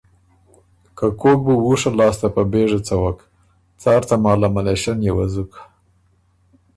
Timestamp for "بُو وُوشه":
1.45-1.89